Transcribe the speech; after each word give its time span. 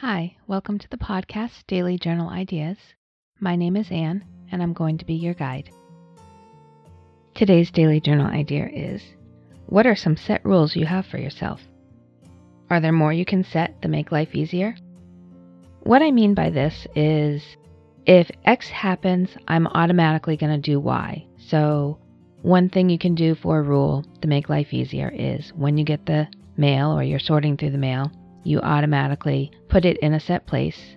Hi, 0.00 0.36
welcome 0.46 0.78
to 0.78 0.90
the 0.90 0.98
podcast 0.98 1.66
Daily 1.66 1.96
Journal 1.96 2.28
Ideas. 2.28 2.76
My 3.40 3.56
name 3.56 3.76
is 3.76 3.90
Anne, 3.90 4.26
and 4.52 4.62
I'm 4.62 4.74
going 4.74 4.98
to 4.98 5.06
be 5.06 5.14
your 5.14 5.32
guide. 5.32 5.70
Today's 7.32 7.70
daily 7.70 7.98
journal 7.98 8.26
idea 8.26 8.68
is 8.68 9.02
What 9.64 9.86
are 9.86 9.96
some 9.96 10.18
set 10.18 10.44
rules 10.44 10.76
you 10.76 10.84
have 10.84 11.06
for 11.06 11.16
yourself? 11.16 11.62
Are 12.68 12.78
there 12.78 12.92
more 12.92 13.14
you 13.14 13.24
can 13.24 13.42
set 13.42 13.80
to 13.80 13.88
make 13.88 14.12
life 14.12 14.34
easier? 14.34 14.76
What 15.84 16.02
I 16.02 16.10
mean 16.10 16.34
by 16.34 16.50
this 16.50 16.86
is 16.94 17.56
if 18.04 18.30
X 18.44 18.68
happens, 18.68 19.30
I'm 19.48 19.66
automatically 19.66 20.36
going 20.36 20.60
to 20.60 20.70
do 20.70 20.78
Y. 20.78 21.24
So, 21.38 21.96
one 22.42 22.68
thing 22.68 22.90
you 22.90 22.98
can 22.98 23.14
do 23.14 23.34
for 23.34 23.60
a 23.60 23.62
rule 23.62 24.04
to 24.20 24.28
make 24.28 24.50
life 24.50 24.74
easier 24.74 25.08
is 25.08 25.54
when 25.54 25.78
you 25.78 25.86
get 25.86 26.04
the 26.04 26.28
mail 26.58 26.90
or 26.90 27.02
you're 27.02 27.18
sorting 27.18 27.56
through 27.56 27.70
the 27.70 27.78
mail, 27.78 28.12
you 28.46 28.60
automatically 28.60 29.50
put 29.68 29.84
it 29.84 29.98
in 29.98 30.14
a 30.14 30.20
set 30.20 30.46
place, 30.46 30.96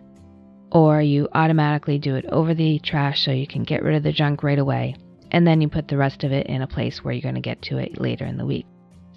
or 0.71 1.01
you 1.01 1.27
automatically 1.33 1.97
do 1.97 2.15
it 2.15 2.25
over 2.27 2.53
the 2.53 2.77
trash 2.79 3.25
so 3.25 3.31
you 3.31 3.47
can 3.47 3.63
get 3.63 3.81
rid 3.81 3.95
of 3.95 4.03
the 4.03 4.11
junk 4.11 4.43
right 4.43 4.59
away, 4.59 4.95
and 5.31 5.47
then 5.47 5.59
you 5.59 5.67
put 5.67 5.87
the 5.87 5.97
rest 5.97 6.23
of 6.23 6.31
it 6.31 6.45
in 6.47 6.61
a 6.61 6.67
place 6.67 7.03
where 7.03 7.13
you're 7.13 7.21
going 7.21 7.35
to 7.35 7.41
get 7.41 7.61
to 7.63 7.77
it 7.77 7.99
later 7.99 8.25
in 8.25 8.37
the 8.37 8.45
week. 8.45 8.67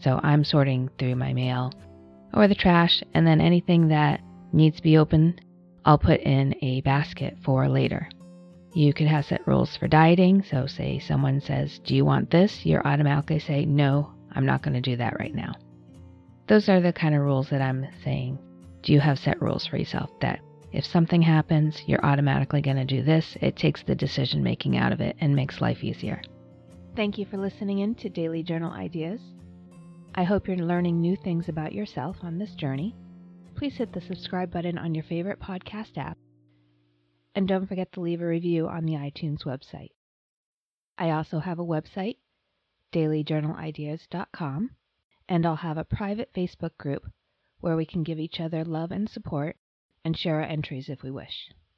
So 0.01 0.19
I'm 0.23 0.45
sorting 0.45 0.89
through 0.99 1.17
my 1.17 1.33
mail 1.33 1.73
or 2.33 2.49
the 2.49 2.55
trash, 2.55 3.03
and 3.13 3.27
then 3.27 3.41
anything 3.41 3.89
that 3.89 4.21
needs 4.53 4.77
to 4.77 4.83
be 4.83 4.97
opened, 4.97 5.43
I'll 5.85 5.99
put 5.99 6.21
in 6.21 6.55
a 6.63 6.81
basket 6.81 7.37
for 7.45 7.69
later. 7.69 8.09
You 8.75 8.95
could 8.95 9.09
have 9.09 9.27
set 9.27 9.47
rules 9.47 9.77
for 9.77 9.89
dieting. 9.89 10.43
So, 10.43 10.67
say 10.67 10.99
someone 10.99 11.43
says, 11.43 11.79
Do 11.81 11.95
you 11.95 12.07
want 12.07 12.31
this? 12.31 12.65
You 12.65 12.79
automatically 12.79 13.39
say, 13.39 13.67
No, 13.67 14.15
I'm 14.35 14.47
not 14.47 14.63
going 14.63 14.75
to 14.75 14.81
do 14.81 14.97
that 14.97 15.19
right 15.19 15.35
now. 15.35 15.53
Those 16.53 16.69
are 16.69 16.83
the 16.83 16.93
kind 16.93 17.15
of 17.15 17.23
rules 17.23 17.49
that 17.49 17.63
I'm 17.63 17.87
saying. 18.05 18.39
Do 18.83 18.93
you 18.93 19.01
have 19.01 19.19
set 19.19 19.41
rules 19.41 19.67
for 19.67 19.79
yourself 19.79 20.11
that 20.21 20.41
if 20.71 20.85
something 20.85 21.23
happens, 21.23 21.83
you're 21.87 22.05
automatically 22.05 22.61
going 22.61 22.77
to 22.77 22.85
do 22.85 23.03
this? 23.03 23.39
It 23.41 23.57
takes 23.57 23.83
the 23.83 23.95
decision 23.95 24.43
making 24.43 24.77
out 24.77 24.93
of 24.93 25.01
it 25.01 25.17
and 25.19 25.35
makes 25.35 25.63
life 25.63 25.83
easier. 25.83 26.21
Thank 26.95 27.17
you 27.17 27.25
for 27.25 27.39
listening 27.39 27.79
in 27.79 27.95
to 27.95 28.11
Daily 28.11 28.43
Journal 28.43 28.71
Ideas. 28.71 29.23
I 30.15 30.25
hope 30.25 30.47
you're 30.47 30.59
learning 30.59 31.01
new 31.01 31.17
things 31.17 31.49
about 31.49 31.73
yourself 31.73 32.19
on 32.23 32.37
this 32.37 32.55
journey. 32.55 32.95
Please 33.55 33.79
hit 33.79 33.95
the 33.95 34.03
subscribe 34.03 34.51
button 34.51 34.77
on 34.77 34.95
your 34.95 35.05
favorite 35.05 35.41
podcast 35.41 35.97
app. 35.97 36.19
And 37.35 37.49
don't 37.49 37.67
forget 37.67 37.91
to 37.93 38.03
leave 38.03 38.21
a 38.21 38.27
review 38.27 38.69
on 38.69 38.85
the 38.85 38.97
iTunes 38.97 39.45
website. 39.45 39.93
I 40.99 41.13
also 41.13 41.39
have 41.39 41.59
a 41.59 41.65
website, 41.65 42.19
dailyjournalideas.com 42.93 44.73
and 45.33 45.47
I'll 45.47 45.57
have 45.57 45.79
a 45.79 45.85
private 45.85 46.31
Facebook 46.35 46.77
group 46.77 47.11
where 47.61 47.75
we 47.75 47.87
can 47.87 48.03
give 48.03 48.19
each 48.19 48.39
other 48.39 48.67
love 48.67 48.93
and 48.93 49.09
support 49.09 49.57
and 50.05 50.15
share 50.15 50.37
our 50.37 50.43
entries 50.43 50.91
if 50.91 51.03
we 51.03 51.11
wish. 51.11 51.49